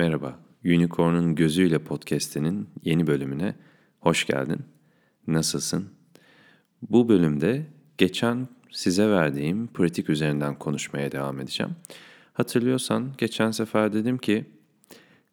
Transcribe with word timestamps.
Merhaba, 0.00 0.38
Unicorn'un 0.64 1.34
Gözüyle 1.34 1.78
Podcast'inin 1.78 2.68
yeni 2.84 3.06
bölümüne 3.06 3.54
hoş 3.98 4.26
geldin. 4.26 4.60
Nasılsın? 5.26 5.88
Bu 6.82 7.08
bölümde 7.08 7.66
geçen 7.98 8.48
size 8.70 9.08
verdiğim 9.08 9.66
pratik 9.66 10.10
üzerinden 10.10 10.58
konuşmaya 10.58 11.12
devam 11.12 11.40
edeceğim. 11.40 11.72
Hatırlıyorsan 12.32 13.12
geçen 13.18 13.50
sefer 13.50 13.92
dedim 13.92 14.18
ki 14.18 14.44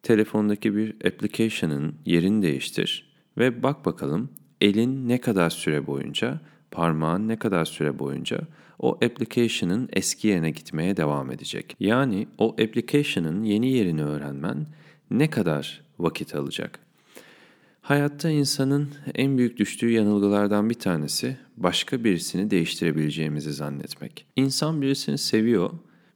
telefondaki 0.02 0.76
bir 0.76 0.94
application'ın 1.06 1.94
yerini 2.06 2.42
değiştir 2.42 3.12
ve 3.38 3.62
bak 3.62 3.84
bakalım 3.84 4.30
elin 4.60 5.08
ne 5.08 5.20
kadar 5.20 5.50
süre 5.50 5.86
boyunca, 5.86 6.40
parmağın 6.70 7.28
ne 7.28 7.36
kadar 7.36 7.64
süre 7.64 7.98
boyunca 7.98 8.40
o 8.78 8.92
application'ın 8.94 9.88
eski 9.92 10.28
yerine 10.28 10.50
gitmeye 10.50 10.96
devam 10.96 11.30
edecek. 11.30 11.76
Yani 11.80 12.28
o 12.38 12.52
application'ın 12.52 13.42
yeni 13.44 13.70
yerini 13.70 14.04
öğrenmen 14.04 14.66
ne 15.10 15.30
kadar 15.30 15.80
vakit 15.98 16.34
alacak? 16.34 16.80
Hayatta 17.80 18.30
insanın 18.30 18.88
en 19.14 19.38
büyük 19.38 19.56
düştüğü 19.56 19.90
yanılgılardan 19.90 20.70
bir 20.70 20.74
tanesi 20.74 21.36
başka 21.56 22.04
birisini 22.04 22.50
değiştirebileceğimizi 22.50 23.52
zannetmek. 23.52 24.26
İnsan 24.36 24.82
birisini 24.82 25.18
seviyor, 25.18 25.70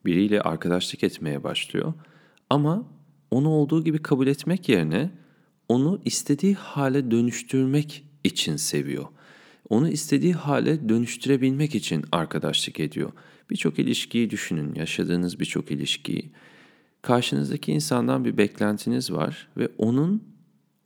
biriyle 0.07 0.41
arkadaşlık 0.41 1.05
etmeye 1.05 1.45
başlıyor 1.45 1.93
ama 2.51 2.85
onu 3.31 3.49
olduğu 3.49 3.85
gibi 3.85 3.99
kabul 3.99 4.27
etmek 4.27 4.69
yerine 4.69 5.11
onu 5.69 6.01
istediği 6.05 6.55
hale 6.55 7.11
dönüştürmek 7.11 8.05
için 8.25 8.57
seviyor. 8.57 9.05
Onu 9.73 9.89
istediği 9.89 10.33
hale 10.33 10.89
dönüştürebilmek 10.89 11.75
için 11.75 12.05
arkadaşlık 12.13 12.81
ediyor. 12.81 13.13
Birçok 13.51 13.79
ilişkiyi 13.79 14.31
düşünün, 14.31 14.75
yaşadığınız 14.75 15.41
birçok 15.41 15.71
ilişkiyi. 15.71 16.31
Karşınızdaki 17.03 17.73
insandan 17.73 18.25
bir 18.25 18.37
beklentiniz 18.37 19.13
var 19.13 19.49
ve 19.57 19.69
onun 19.79 20.23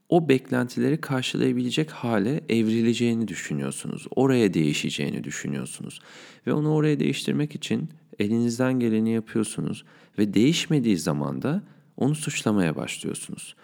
o 0.08 0.28
beklentileri 0.28 1.00
karşılayabilecek 1.00 1.90
hale 1.90 2.40
evrileceğini 2.48 3.28
düşünüyorsunuz. 3.28 4.06
Oraya 4.16 4.54
değişeceğini 4.54 5.24
düşünüyorsunuz. 5.24 6.00
Ve 6.46 6.52
onu 6.52 6.74
oraya 6.74 7.00
değiştirmek 7.00 7.54
için 7.54 7.88
elinizden 8.18 8.80
geleni 8.80 9.10
yapıyorsunuz 9.10 9.84
ve 10.18 10.34
değişmediği 10.34 10.98
zaman 10.98 11.42
da 11.42 11.62
onu 11.96 12.14
suçlamaya 12.14 12.76
başlıyorsunuz. 12.76 13.54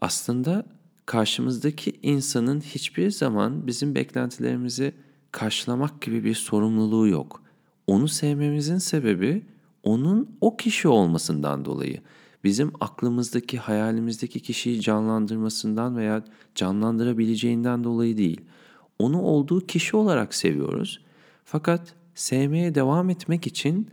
Aslında 0.00 0.66
karşımızdaki 1.08 1.92
insanın 2.02 2.60
hiçbir 2.60 3.10
zaman 3.10 3.66
bizim 3.66 3.94
beklentilerimizi 3.94 4.92
karşılamak 5.32 6.02
gibi 6.02 6.24
bir 6.24 6.34
sorumluluğu 6.34 7.08
yok. 7.08 7.42
Onu 7.86 8.08
sevmemizin 8.08 8.78
sebebi 8.78 9.46
onun 9.82 10.36
o 10.40 10.56
kişi 10.56 10.88
olmasından 10.88 11.64
dolayı. 11.64 12.00
Bizim 12.44 12.72
aklımızdaki, 12.80 13.58
hayalimizdeki 13.58 14.40
kişiyi 14.40 14.80
canlandırmasından 14.80 15.96
veya 15.96 16.24
canlandırabileceğinden 16.54 17.84
dolayı 17.84 18.16
değil. 18.16 18.40
Onu 18.98 19.22
olduğu 19.22 19.66
kişi 19.66 19.96
olarak 19.96 20.34
seviyoruz. 20.34 21.00
Fakat 21.44 21.94
sevmeye 22.14 22.74
devam 22.74 23.10
etmek 23.10 23.46
için 23.46 23.90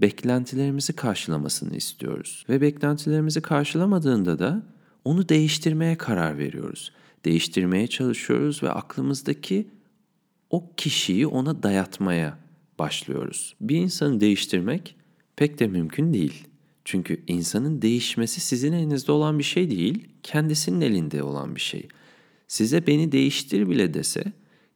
beklentilerimizi 0.00 0.92
karşılamasını 0.92 1.76
istiyoruz. 1.76 2.44
Ve 2.48 2.60
beklentilerimizi 2.60 3.40
karşılamadığında 3.40 4.38
da 4.38 4.75
onu 5.06 5.28
değiştirmeye 5.28 5.98
karar 5.98 6.38
veriyoruz. 6.38 6.92
Değiştirmeye 7.24 7.86
çalışıyoruz 7.86 8.62
ve 8.62 8.70
aklımızdaki 8.70 9.66
o 10.50 10.72
kişiyi 10.76 11.26
ona 11.26 11.62
dayatmaya 11.62 12.38
başlıyoruz. 12.78 13.54
Bir 13.60 13.76
insanı 13.76 14.20
değiştirmek 14.20 14.96
pek 15.36 15.58
de 15.58 15.66
mümkün 15.66 16.14
değil. 16.14 16.44
Çünkü 16.84 17.22
insanın 17.26 17.82
değişmesi 17.82 18.40
sizin 18.40 18.72
elinizde 18.72 19.12
olan 19.12 19.38
bir 19.38 19.44
şey 19.44 19.70
değil, 19.70 20.08
kendisinin 20.22 20.80
elinde 20.80 21.22
olan 21.22 21.54
bir 21.54 21.60
şey. 21.60 21.88
Size 22.48 22.86
beni 22.86 23.12
değiştir 23.12 23.68
bile 23.68 23.94
dese, 23.94 24.24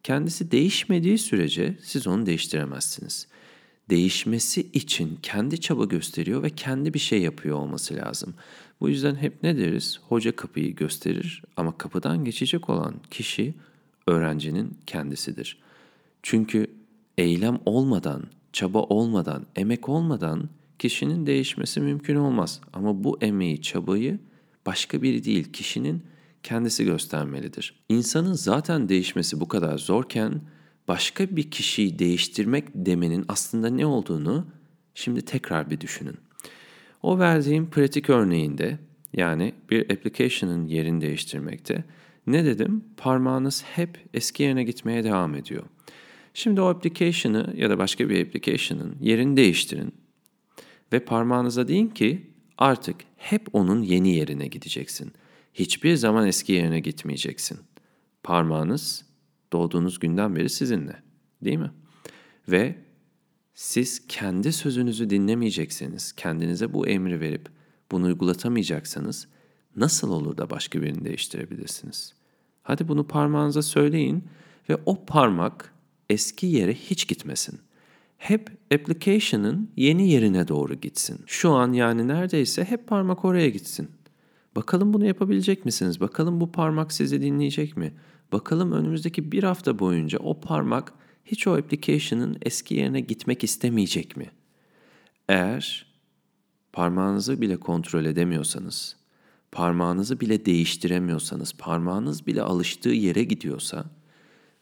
kendisi 0.03 0.51
değişmediği 0.51 1.19
sürece 1.19 1.79
siz 1.83 2.07
onu 2.07 2.27
değiştiremezsiniz. 2.27 3.27
Değişmesi 3.91 4.61
için 4.73 5.19
kendi 5.23 5.61
çaba 5.61 5.85
gösteriyor 5.85 6.43
ve 6.43 6.51
kendi 6.51 6.95
bir 6.95 6.99
şey 6.99 7.23
yapıyor 7.23 7.57
olması 7.57 7.95
lazım. 7.95 8.35
Bu 8.81 8.89
yüzden 8.89 9.15
hep 9.15 9.43
ne 9.43 9.59
deriz? 9.59 10.01
Hoca 10.09 10.37
kapıyı 10.37 10.75
gösterir 10.75 11.43
ama 11.57 11.79
kapıdan 11.79 12.25
geçecek 12.25 12.71
olan 12.71 12.95
kişi 13.11 13.55
öğrencinin 14.07 14.79
kendisidir. 14.87 15.59
Çünkü 16.23 16.67
eylem 17.19 17.61
olmadan, 17.67 18.23
çaba 18.53 18.79
olmadan, 18.79 19.47
emek 19.57 19.89
olmadan 19.89 20.49
kişinin 20.79 21.27
değişmesi 21.27 21.81
mümkün 21.81 22.17
olmaz. 22.17 22.61
Ama 22.73 23.05
bu 23.05 23.19
emeği, 23.21 23.63
çabayı 23.63 24.19
başka 24.67 25.03
biri 25.03 25.25
değil, 25.25 25.53
kişinin 25.53 26.03
kendisi 26.43 26.85
göstermelidir. 26.85 27.85
İnsanın 27.89 28.33
zaten 28.33 28.89
değişmesi 28.89 29.41
bu 29.41 29.49
kadar 29.49 29.79
zorken 29.79 30.41
başka 30.89 31.37
bir 31.37 31.51
kişiyi 31.51 31.99
değiştirmek 31.99 32.65
demenin 32.75 33.25
aslında 33.29 33.69
ne 33.69 33.87
olduğunu 33.87 34.47
şimdi 34.95 35.23
tekrar 35.23 35.71
bir 35.71 35.81
düşünün. 35.81 36.17
O 37.03 37.19
verdiğim 37.19 37.71
pratik 37.71 38.11
örneğinde 38.11 38.79
yani 39.13 39.55
bir 39.71 39.91
application'ın 39.91 40.67
yerini 40.67 41.01
değiştirmekte 41.01 41.85
ne 42.27 42.45
dedim? 42.45 42.85
Parmağınız 42.97 43.65
hep 43.65 43.99
eski 44.15 44.43
yerine 44.43 44.65
gitmeye 44.65 45.05
devam 45.05 45.35
ediyor. 45.35 45.63
Şimdi 46.35 46.61
o 46.61 46.65
application'ı 46.65 47.55
ya 47.57 47.71
da 47.71 47.79
başka 47.79 48.09
bir 48.09 48.27
application'ın 48.27 48.97
yerini 49.01 49.37
değiştirin 49.37 49.95
ve 50.93 51.01
parmağınıza 51.01 51.69
deyin 51.69 51.89
ki 51.89 52.31
artık 52.59 52.97
hep 53.17 53.47
onun 53.53 53.83
yeni 53.83 54.15
yerine 54.15 54.47
gideceksin. 54.47 55.13
Hiçbir 55.55 55.97
zaman 55.97 56.27
eski 56.27 56.53
yerine 56.53 56.81
gitmeyeceksin. 56.81 57.59
Parmağınız 58.23 59.05
doğduğunuz 59.53 59.99
günden 59.99 60.37
beri 60.37 60.51
sizinle, 60.51 60.97
değil 61.45 61.59
mi? 61.59 61.71
Ve 62.49 62.77
siz 63.61 64.07
kendi 64.09 64.53
sözünüzü 64.53 65.11
dinlemeyecekseniz, 65.11 66.13
kendinize 66.13 66.73
bu 66.73 66.87
emri 66.89 67.21
verip 67.21 67.49
bunu 67.91 68.07
uygulatamayacaksanız 68.07 69.29
nasıl 69.77 70.11
olur 70.11 70.37
da 70.37 70.51
başka 70.51 70.83
birini 70.83 71.05
değiştirebilirsiniz? 71.05 72.15
Hadi 72.63 72.89
bunu 72.89 73.07
parmağınıza 73.07 73.63
söyleyin 73.63 74.25
ve 74.69 74.77
o 74.87 75.05
parmak 75.05 75.75
eski 76.11 76.47
yere 76.47 76.75
hiç 76.75 77.09
gitmesin. 77.09 77.61
Hep 78.19 78.51
application'ın 78.75 79.71
yeni 79.77 80.09
yerine 80.09 80.49
doğru 80.49 80.75
gitsin. 80.75 81.21
Şu 81.27 81.51
an 81.51 81.73
yani 81.73 82.09
neredeyse 82.09 82.65
hep 82.65 82.87
parmak 82.87 83.25
oraya 83.25 83.49
gitsin. 83.49 83.91
Bakalım 84.57 84.93
bunu 84.93 85.07
yapabilecek 85.07 85.65
misiniz? 85.65 86.01
Bakalım 86.01 86.41
bu 86.41 86.53
parmak 86.53 86.93
sizi 86.93 87.23
dinleyecek 87.23 87.77
mi? 87.77 87.93
Bakalım 88.33 88.73
önümüzdeki 88.73 89.33
bir 89.33 89.43
hafta 89.43 89.79
boyunca 89.79 90.19
o 90.19 90.41
parmak 90.41 90.93
hiç 91.31 91.47
o 91.47 91.57
application'ın 91.57 92.39
eski 92.43 92.75
yerine 92.75 93.01
gitmek 93.01 93.45
istemeyecek 93.45 94.17
mi? 94.17 94.31
Eğer 95.29 95.87
parmağınızı 96.73 97.41
bile 97.41 97.57
kontrol 97.57 98.05
edemiyorsanız, 98.05 98.97
parmağınızı 99.53 100.21
bile 100.21 100.47
değiştiremiyorsanız, 100.47 101.53
parmağınız 101.53 102.27
bile 102.27 102.43
alıştığı 102.43 102.89
yere 102.89 103.25
gidiyorsa 103.25 103.85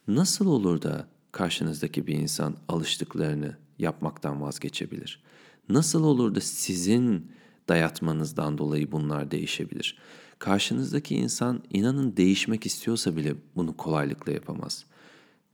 nasıl 0.08 0.46
olur 0.46 0.82
da 0.82 1.08
karşınızdaki 1.32 2.06
bir 2.06 2.14
insan 2.14 2.56
alıştıklarını 2.68 3.56
yapmaktan 3.78 4.42
vazgeçebilir? 4.42 5.22
Nasıl 5.68 6.04
olur 6.04 6.34
da 6.34 6.40
sizin 6.40 7.32
dayatmanızdan 7.68 8.58
dolayı 8.58 8.92
bunlar 8.92 9.30
değişebilir? 9.30 9.98
Karşınızdaki 10.38 11.16
insan 11.16 11.62
inanın 11.70 12.16
değişmek 12.16 12.66
istiyorsa 12.66 13.16
bile 13.16 13.34
bunu 13.56 13.76
kolaylıkla 13.76 14.32
yapamaz. 14.32 14.84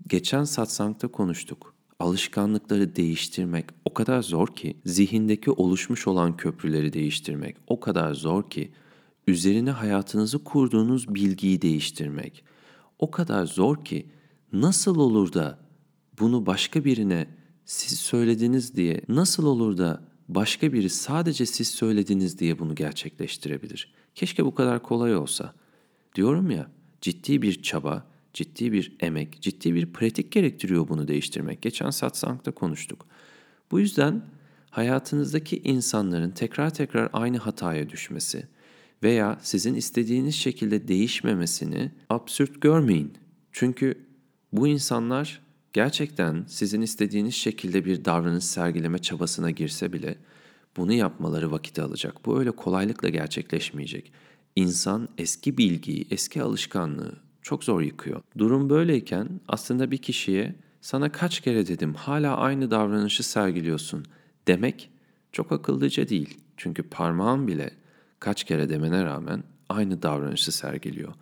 Geçen 0.07 0.45
satsangta 0.45 1.09
konuştuk. 1.09 1.75
Alışkanlıkları 1.99 2.97
değiştirmek 2.97 3.65
o 3.85 3.95
kadar 3.95 4.23
zor 4.23 4.49
ki, 4.49 4.77
zihindeki 4.85 5.51
oluşmuş 5.51 6.07
olan 6.07 6.37
köprüleri 6.37 6.93
değiştirmek 6.93 7.57
o 7.67 7.81
kadar 7.81 8.15
zor 8.15 8.51
ki, 8.51 8.73
üzerine 9.27 9.71
hayatınızı 9.71 10.45
kurduğunuz 10.45 11.15
bilgiyi 11.15 11.63
değiştirmek 11.63 12.45
o 12.99 13.11
kadar 13.11 13.47
zor 13.47 13.85
ki, 13.85 14.07
nasıl 14.53 14.97
olur 14.97 15.33
da 15.33 15.59
bunu 16.19 16.47
başka 16.47 16.85
birine 16.85 17.29
siz 17.65 17.99
söylediniz 17.99 18.77
diye, 18.77 19.01
nasıl 19.09 19.47
olur 19.47 19.79
da 19.79 20.05
başka 20.29 20.73
biri 20.73 20.91
sadece 20.91 21.47
siz 21.47 21.69
söylediniz 21.69 22.39
diye 22.39 22.59
bunu 22.59 22.75
gerçekleştirebilir? 22.75 23.95
Keşke 24.15 24.45
bu 24.45 24.55
kadar 24.55 24.83
kolay 24.83 25.17
olsa. 25.17 25.55
Diyorum 26.15 26.51
ya, 26.51 26.71
ciddi 27.01 27.43
bir 27.43 27.63
çaba, 27.63 28.07
ciddi 28.35 28.73
bir 28.73 28.97
emek, 29.01 29.43
ciddi 29.43 29.75
bir 29.75 29.87
pratik 29.87 30.33
gerektiriyor 30.33 30.89
bunu 30.89 31.09
değiştirmek. 31.09 31.63
Geçen 31.63 31.91
satsangda 31.91 32.51
konuştuk. 32.51 33.07
Bu 33.71 33.81
yüzden 33.81 34.23
hayatınızdaki 34.71 35.59
insanların 35.65 36.31
tekrar 36.31 36.75
tekrar 36.75 37.11
aynı 37.13 37.39
hataya 37.39 37.91
düşmesi 37.91 38.47
veya 39.03 39.39
sizin 39.43 39.75
istediğiniz 39.75 40.35
şekilde 40.35 40.89
değişmemesini 40.89 41.91
absürt 42.11 42.61
görmeyin. 42.61 43.13
Çünkü 43.53 43.95
bu 44.53 44.69
insanlar 44.69 45.41
gerçekten 45.73 46.45
sizin 46.49 46.83
istediğiniz 46.83 47.35
şekilde 47.35 47.85
bir 47.85 48.05
davranış 48.05 48.45
sergileme 48.45 48.99
çabasına 48.99 49.51
girse 49.51 49.93
bile 49.93 50.17
Bunu 50.77 50.93
yapmaları 50.93 51.51
vakit 51.51 51.79
alacak. 51.79 52.27
Bu 52.27 52.39
öyle 52.39 52.51
kolaylıkla 52.51 53.09
gerçekleşmeyecek. 53.09 54.13
İnsan 54.57 55.09
eski 55.19 55.59
bilgiyi, 55.59 56.07
eski 56.11 56.43
alışkanlığı 56.43 57.15
çok 57.45 57.65
zor 57.65 57.81
yıkıyor. 57.81 58.23
Durum 58.39 58.71
böyleyken 58.71 59.29
aslında 59.49 59.91
bir 59.91 59.99
kişiye 59.99 60.55
sana 60.81 61.13
kaç 61.13 61.41
kere 61.41 61.67
dedim 61.67 61.95
hala 61.95 62.37
aynı 62.37 62.71
davranışı 62.71 63.23
sergiliyorsun 63.23 64.05
demek 64.49 64.91
çok 65.33 65.53
akıllıca 65.53 66.09
değil. 66.09 66.39
Çünkü 66.57 66.83
parmağın 66.83 67.49
bile 67.49 67.71
kaç 68.21 68.45
kere 68.45 68.69
demene 68.69 69.05
rağmen 69.05 69.43
aynı 69.69 70.03
davranışı 70.03 70.53
sergiliyor. 70.53 71.13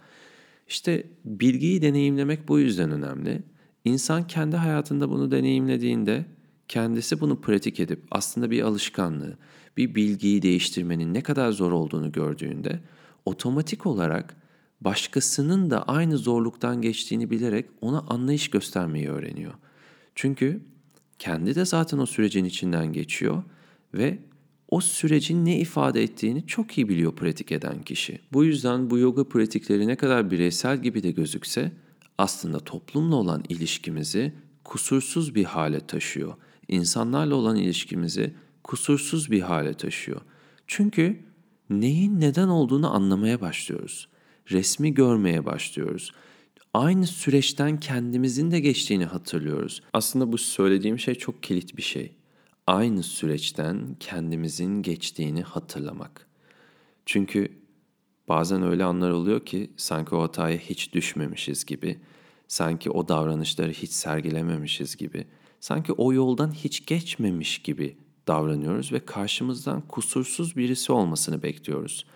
İşte 0.69 1.06
bilgiyi 1.24 1.82
deneyimlemek 1.82 2.48
bu 2.48 2.58
yüzden 2.58 2.90
önemli. 2.90 3.42
İnsan 3.84 4.26
kendi 4.26 4.56
hayatında 4.56 5.10
bunu 5.10 5.30
deneyimlediğinde 5.30 6.24
kendisi 6.69 7.20
bunu 7.20 7.40
pratik 7.40 7.80
edip 7.80 8.02
aslında 8.10 8.50
bir 8.50 8.62
alışkanlığı, 8.62 9.36
bir 9.76 9.94
bilgiyi 9.94 10.42
değiştirmenin 10.42 11.14
ne 11.14 11.22
kadar 11.22 11.52
zor 11.52 11.72
olduğunu 11.72 12.12
gördüğünde 12.12 12.80
otomatik 13.24 13.86
olarak 13.86 14.42
başkasının 14.84 15.70
da 15.70 15.82
aynı 15.82 16.19
zorluktan 16.19 16.82
geçtiğini 16.82 17.31
bilerek 17.31 17.67
ona 17.81 18.00
anlayış 18.00 18.50
göstermeyi 18.50 19.08
öğreniyor. 19.08 19.52
Çünkü 20.14 20.62
kendi 21.19 21.55
de 21.55 21.64
zaten 21.64 21.99
o 21.99 22.06
sürecin 22.06 22.44
içinden 22.44 22.93
geçiyor 22.93 23.43
ve 23.94 24.19
o 24.69 24.81
sürecin 24.81 25.44
ne 25.44 25.58
ifade 25.58 26.02
ettiğini 26.02 26.46
çok 26.46 26.79
iyi 26.79 26.88
biliyor 26.88 27.17
pratik 27.17 27.52
eden 27.52 27.82
kişi. 27.82 28.20
Bu 28.32 28.44
yüzden 28.44 28.90
bu 28.90 28.99
yoga 28.99 29.29
pratikleri 29.29 29.87
ne 29.87 29.96
kadar 29.96 30.31
bireysel 30.31 30.82
gibi 30.82 31.02
de 31.02 31.11
gözükse 31.11 31.73
aslında 32.19 32.58
toplumla 32.58 33.17
olan 33.17 33.44
ilişkimizi 33.49 34.32
kusursuz 34.64 35.34
bir 35.34 35.44
hale 35.44 35.87
taşıyor. 35.87 36.34
İnsanlarla 36.69 37.34
olan 37.34 37.56
ilişkimizi 37.56 38.34
kusursuz 38.64 39.31
bir 39.31 39.40
hale 39.40 39.75
taşıyor. 39.75 40.20
Çünkü 40.67 41.20
neyin 41.70 42.20
neden 42.20 42.49
olduğunu 42.49 42.94
anlamaya 42.94 43.40
başlıyoruz. 43.40 44.08
Resmi 44.50 44.94
görmeye 44.94 45.47
başlıyoruz. 45.47 46.12
Aynı 46.75 47.06
süreçten 47.06 47.81
kendimizin 47.81 48.50
de 48.50 48.61
geçtiğini 48.61 49.05
hatırlıyoruz. 49.05 49.83
Aslında 49.93 50.33
bu 50.33 50.39
söylediğim 50.39 50.99
şey 50.99 51.15
çok 51.15 51.43
kilit 51.43 51.77
bir 51.77 51.83
şey. 51.83 52.12
Aynı 52.67 53.03
süreçten 53.03 53.97
kendimizin 54.00 54.83
geçtiğini 54.83 55.43
hatırlamak. 55.43 56.27
Çünkü 57.06 57.49
bazen 58.29 58.62
öyle 58.62 58.85
anlar 58.85 59.11
oluyor 59.11 59.44
ki 59.44 59.71
sanki 59.77 60.15
o 60.15 60.23
hataya 60.23 60.59
hiç 60.59 60.93
düşmemişiz 60.93 61.65
gibi, 61.65 62.00
sanki 62.49 62.91
o 62.91 63.09
davranışları 63.09 63.73
hiç 63.73 63.91
sergilememişiz 63.91 64.97
gibi, 64.97 65.27
sanki 65.61 65.93
o 65.93 66.12
yoldan 66.12 66.53
hiç 66.53 66.87
geçmemiş 66.87 67.59
gibi 67.59 67.97
davranıyoruz 68.27 68.93
ve 68.93 69.05
karşımızdan 69.05 69.81
kusursuz 69.81 70.56
birisi 70.56 70.93
olmasını 70.93 71.43
bekliyoruz. 71.43 72.06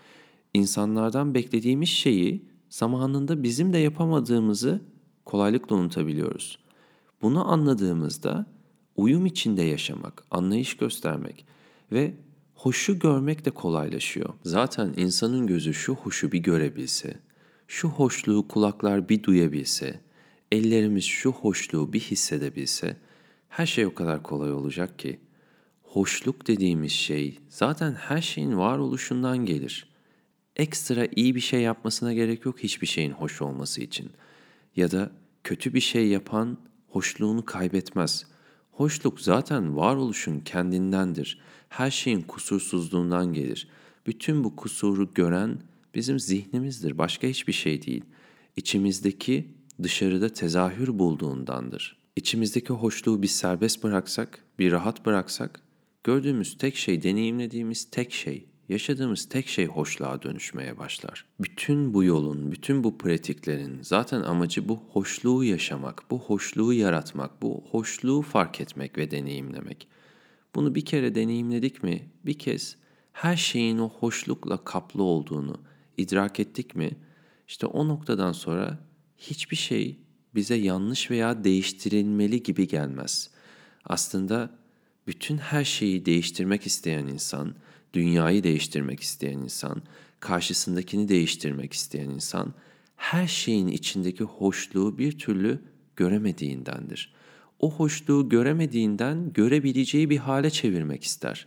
İnsanlardan 0.56 1.34
beklediğimiz 1.34 1.88
şeyi 1.88 2.44
zamanında 2.68 3.42
bizim 3.42 3.72
de 3.72 3.78
yapamadığımızı 3.78 4.82
kolaylıkla 5.24 5.76
unutabiliyoruz. 5.76 6.58
Bunu 7.22 7.52
anladığımızda 7.52 8.46
uyum 8.96 9.26
içinde 9.26 9.62
yaşamak, 9.62 10.24
anlayış 10.30 10.76
göstermek 10.76 11.46
ve 11.92 12.14
hoşu 12.54 12.98
görmek 12.98 13.44
de 13.44 13.50
kolaylaşıyor. 13.50 14.34
Zaten 14.44 14.94
insanın 14.96 15.46
gözü 15.46 15.74
şu 15.74 15.94
hoşu 15.94 16.32
bir 16.32 16.38
görebilse, 16.38 17.20
şu 17.68 17.88
hoşluğu 17.88 18.48
kulaklar 18.48 19.08
bir 19.08 19.22
duyabilse, 19.22 20.00
ellerimiz 20.52 21.04
şu 21.04 21.32
hoşluğu 21.32 21.92
bir 21.92 22.00
hissedebilse 22.00 22.96
her 23.48 23.66
şey 23.66 23.86
o 23.86 23.94
kadar 23.94 24.22
kolay 24.22 24.52
olacak 24.52 24.98
ki 24.98 25.20
hoşluk 25.82 26.46
dediğimiz 26.46 26.92
şey 26.92 27.38
zaten 27.48 27.94
her 27.94 28.22
şeyin 28.22 28.58
varoluşundan 28.58 29.46
gelir. 29.46 29.95
Ekstra 30.56 31.08
iyi 31.16 31.34
bir 31.34 31.40
şey 31.40 31.60
yapmasına 31.60 32.14
gerek 32.14 32.44
yok 32.44 32.60
hiçbir 32.60 32.86
şeyin 32.86 33.10
hoş 33.10 33.42
olması 33.42 33.82
için. 33.82 34.10
Ya 34.76 34.90
da 34.90 35.10
kötü 35.44 35.74
bir 35.74 35.80
şey 35.80 36.08
yapan 36.08 36.58
hoşluğunu 36.88 37.44
kaybetmez. 37.44 38.26
Hoşluk 38.70 39.20
zaten 39.20 39.76
varoluşun 39.76 40.40
kendindendir. 40.40 41.40
Her 41.68 41.90
şeyin 41.90 42.22
kusursuzluğundan 42.22 43.32
gelir. 43.32 43.68
Bütün 44.06 44.44
bu 44.44 44.56
kusuru 44.56 45.14
gören 45.14 45.58
bizim 45.94 46.20
zihnimizdir, 46.20 46.98
başka 46.98 47.26
hiçbir 47.26 47.52
şey 47.52 47.86
değil. 47.86 48.04
İçimizdeki 48.56 49.48
dışarıda 49.82 50.28
tezahür 50.28 50.98
bulduğundandır. 50.98 51.98
İçimizdeki 52.16 52.72
hoşluğu 52.72 53.22
bir 53.22 53.28
serbest 53.28 53.82
bıraksak, 53.82 54.44
bir 54.58 54.72
rahat 54.72 55.06
bıraksak, 55.06 55.60
gördüğümüz 56.04 56.58
tek 56.58 56.76
şey, 56.76 57.02
deneyimlediğimiz 57.02 57.84
tek 57.90 58.12
şey, 58.12 58.46
yaşadığımız 58.68 59.28
tek 59.28 59.48
şey 59.48 59.66
hoşluğa 59.66 60.22
dönüşmeye 60.22 60.78
başlar. 60.78 61.24
Bütün 61.40 61.94
bu 61.94 62.04
yolun, 62.04 62.52
bütün 62.52 62.84
bu 62.84 62.98
pratiklerin 62.98 63.78
zaten 63.82 64.22
amacı 64.22 64.68
bu 64.68 64.82
hoşluğu 64.92 65.44
yaşamak, 65.44 66.02
bu 66.10 66.18
hoşluğu 66.18 66.72
yaratmak, 66.72 67.42
bu 67.42 67.64
hoşluğu 67.70 68.22
fark 68.22 68.60
etmek 68.60 68.98
ve 68.98 69.10
deneyimlemek. 69.10 69.88
Bunu 70.54 70.74
bir 70.74 70.84
kere 70.84 71.14
deneyimledik 71.14 71.82
mi, 71.82 72.08
bir 72.26 72.38
kez 72.38 72.76
her 73.12 73.36
şeyin 73.36 73.78
o 73.78 73.88
hoşlukla 73.88 74.64
kaplı 74.64 75.02
olduğunu 75.02 75.60
idrak 75.96 76.40
ettik 76.40 76.76
mi, 76.76 76.90
işte 77.48 77.66
o 77.66 77.88
noktadan 77.88 78.32
sonra 78.32 78.78
hiçbir 79.18 79.56
şey 79.56 79.98
bize 80.34 80.54
yanlış 80.54 81.10
veya 81.10 81.44
değiştirilmeli 81.44 82.42
gibi 82.42 82.68
gelmez. 82.68 83.30
Aslında 83.84 84.50
bütün 85.06 85.38
her 85.38 85.64
şeyi 85.64 86.06
değiştirmek 86.06 86.66
isteyen 86.66 87.06
insan, 87.06 87.54
dünyayı 87.94 88.44
değiştirmek 88.44 89.00
isteyen 89.00 89.38
insan, 89.38 89.82
karşısındakini 90.20 91.08
değiştirmek 91.08 91.72
isteyen 91.72 92.10
insan 92.10 92.54
her 92.96 93.26
şeyin 93.26 93.68
içindeki 93.68 94.24
hoşluğu 94.24 94.98
bir 94.98 95.18
türlü 95.18 95.60
göremediğindendir. 95.96 97.14
O 97.60 97.72
hoşluğu 97.72 98.28
göremediğinden 98.28 99.32
görebileceği 99.32 100.10
bir 100.10 100.16
hale 100.16 100.50
çevirmek 100.50 101.04
ister. 101.04 101.46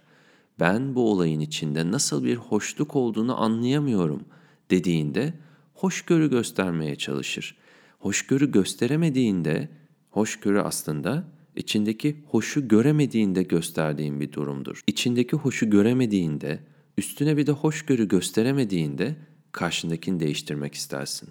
Ben 0.60 0.96
bu 0.96 1.12
olayın 1.12 1.40
içinde 1.40 1.92
nasıl 1.92 2.24
bir 2.24 2.36
hoşluk 2.36 2.96
olduğunu 2.96 3.42
anlayamıyorum 3.42 4.26
dediğinde 4.72 5.34
hoşgörü 5.74 6.30
göstermeye 6.30 6.96
çalışır. 6.96 7.58
Hoşgörü 8.00 8.52
gösteremediğinde 8.52 9.70
hoşgörü 10.10 10.60
aslında 10.60 11.24
içindeki 11.60 12.24
hoşu 12.26 12.68
göremediğinde 12.68 13.44
gösterdiğin 13.44 14.20
bir 14.20 14.32
durumdur. 14.32 14.84
İçindeki 14.88 15.36
hoşu 15.36 15.70
göremediğinde, 15.70 16.60
üstüne 16.98 17.38
bir 17.38 17.48
de 17.48 17.52
hoşgörü 17.52 18.08
gösteremediğinde 18.08 19.16
karşındakini 19.52 20.20
değiştirmek 20.20 20.74
istersin. 20.74 21.30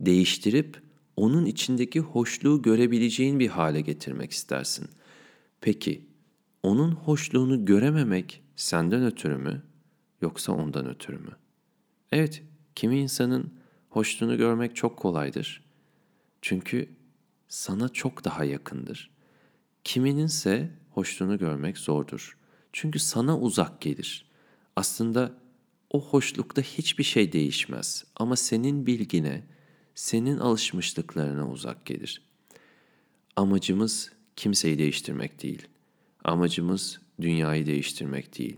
Değiştirip 0.00 0.82
onun 1.16 1.46
içindeki 1.46 2.00
hoşluğu 2.00 2.62
görebileceğin 2.62 3.38
bir 3.38 3.48
hale 3.48 3.80
getirmek 3.80 4.32
istersin. 4.32 4.88
Peki, 5.60 6.06
onun 6.62 6.92
hoşluğunu 6.92 7.64
görememek 7.64 8.42
senden 8.56 9.04
ötürü 9.04 9.36
mü 9.36 9.62
yoksa 10.22 10.52
ondan 10.52 10.88
ötürü 10.88 11.18
mü? 11.18 11.36
Evet, 12.12 12.42
kimi 12.74 12.98
insanın 12.98 13.52
hoşluğunu 13.90 14.36
görmek 14.36 14.76
çok 14.76 14.96
kolaydır. 14.96 15.64
Çünkü 16.42 16.88
sana 17.48 17.88
çok 17.88 18.24
daha 18.24 18.44
yakındır. 18.44 19.15
Kimininse 19.86 20.70
hoşluğunu 20.90 21.38
görmek 21.38 21.78
zordur. 21.78 22.36
Çünkü 22.72 22.98
sana 22.98 23.38
uzak 23.38 23.80
gelir. 23.80 24.26
Aslında 24.76 25.34
o 25.90 26.00
hoşlukta 26.00 26.62
hiçbir 26.62 27.04
şey 27.04 27.32
değişmez 27.32 28.04
ama 28.16 28.36
senin 28.36 28.86
bilgine, 28.86 29.42
senin 29.94 30.38
alışmışlıklarına 30.38 31.50
uzak 31.50 31.86
gelir. 31.86 32.22
Amacımız 33.36 34.12
kimseyi 34.36 34.78
değiştirmek 34.78 35.42
değil. 35.42 35.68
Amacımız 36.24 37.00
dünyayı 37.20 37.66
değiştirmek 37.66 38.38
değil. 38.38 38.56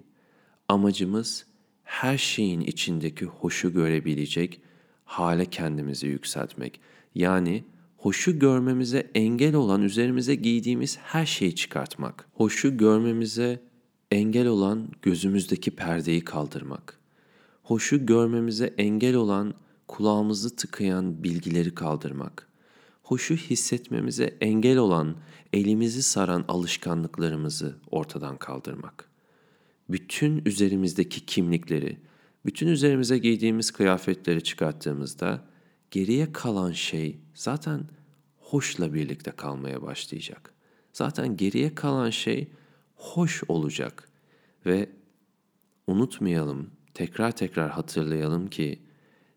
Amacımız 0.68 1.46
her 1.84 2.18
şeyin 2.18 2.60
içindeki 2.60 3.24
hoşu 3.24 3.72
görebilecek 3.72 4.60
hale 5.04 5.46
kendimizi 5.46 6.06
yükseltmek. 6.06 6.80
Yani 7.14 7.64
hoşu 7.98 8.38
görmemize 8.38 9.10
engel 9.14 9.54
olan 9.54 9.82
üzerimize 9.82 10.34
giydiğimiz 10.34 10.98
her 10.98 11.26
şeyi 11.26 11.54
çıkartmak. 11.54 12.28
Hoşu 12.34 12.76
görmemize 12.76 13.62
engel 14.10 14.46
olan 14.46 14.88
gözümüzdeki 15.02 15.70
perdeyi 15.70 16.24
kaldırmak. 16.24 16.98
Hoşu 17.62 18.06
görmemize 18.06 18.74
engel 18.78 19.14
olan 19.14 19.54
kulağımızı 19.88 20.56
tıkayan 20.56 21.22
bilgileri 21.22 21.74
kaldırmak. 21.74 22.48
Hoşu 23.02 23.34
hissetmemize 23.34 24.36
engel 24.40 24.76
olan 24.76 25.16
elimizi 25.52 26.02
saran 26.02 26.44
alışkanlıklarımızı 26.48 27.76
ortadan 27.90 28.36
kaldırmak. 28.36 29.08
Bütün 29.88 30.42
üzerimizdeki 30.46 31.26
kimlikleri, 31.26 31.98
bütün 32.46 32.66
üzerimize 32.68 33.18
giydiğimiz 33.18 33.70
kıyafetleri 33.70 34.42
çıkarttığımızda 34.42 35.44
geriye 35.90 36.32
kalan 36.32 36.72
şey 36.72 37.18
zaten 37.34 37.88
hoşla 38.36 38.94
birlikte 38.94 39.30
kalmaya 39.30 39.82
başlayacak. 39.82 40.54
Zaten 40.92 41.36
geriye 41.36 41.74
kalan 41.74 42.10
şey 42.10 42.48
hoş 42.94 43.42
olacak 43.48 44.08
ve 44.66 44.90
unutmayalım, 45.86 46.70
tekrar 46.94 47.32
tekrar 47.32 47.70
hatırlayalım 47.70 48.50
ki 48.50 48.82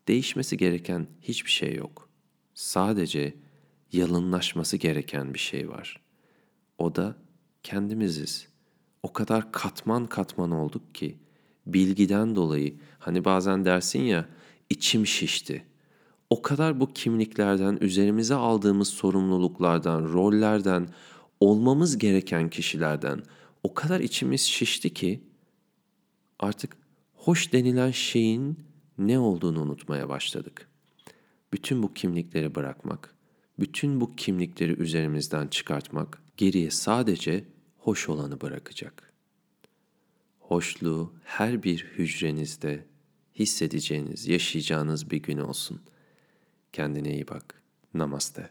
değişmesi 0.08 0.58
gereken 0.58 1.08
hiçbir 1.22 1.52
şey 1.52 1.76
yok. 1.76 2.10
Sadece 2.54 3.36
yalınlaşması 3.92 4.78
gereken 4.78 5.34
bir 5.34 5.40
şey 5.40 5.70
var. 5.70 6.02
O 6.78 6.96
da 6.96 7.16
kendimiziz. 7.64 8.48
O 9.04 9.14
kadar 9.14 9.52
katman 9.52 10.08
katman 10.08 10.52
olduk 10.52 10.96
ki 10.96 11.18
bilgiden 11.66 12.36
dolayı 12.36 12.76
hani 13.00 13.26
bazen 13.26 13.66
dersin 13.66 14.02
ya 14.02 14.30
içim 14.70 15.08
şişti. 15.08 15.66
O 16.32 16.42
kadar 16.42 16.80
bu 16.80 16.94
kimliklerden, 16.94 17.78
üzerimize 17.82 18.36
aldığımız 18.36 18.88
sorumluluklardan, 18.88 20.04
rollerden, 20.14 20.88
olmamız 21.40 21.98
gereken 21.98 22.50
kişilerden 22.50 23.24
o 23.64 23.74
kadar 23.74 24.00
içimiz 24.00 24.42
şişti 24.42 24.94
ki 24.94 25.24
artık 26.40 26.78
hoş 27.16 27.54
denilen 27.54 27.92
şeyin 27.92 28.60
ne 28.98 29.20
olduğunu 29.20 29.62
unutmaya 29.62 30.10
başladık. 30.10 30.68
Bütün 31.54 31.84
bu 31.84 31.94
kimlikleri 31.94 32.56
bırakmak, 32.56 33.16
bütün 33.60 34.02
bu 34.02 34.16
kimlikleri 34.16 34.74
üzerimizden 34.74 35.48
çıkartmak 35.48 36.22
geriye 36.38 36.72
sadece 36.72 37.46
hoş 37.78 38.10
olanı 38.10 38.42
bırakacak. 38.42 39.14
Hoşluğu 40.40 41.14
her 41.24 41.64
bir 41.64 41.86
hücrenizde 41.98 42.86
hissedeceğiniz, 43.36 44.28
yaşayacağınız 44.28 45.12
bir 45.12 45.22
gün 45.24 45.38
olsun. 45.38 45.82
Kendine 46.72 47.14
iyi 47.14 47.28
bak. 47.28 47.62
Namaste. 47.94 48.50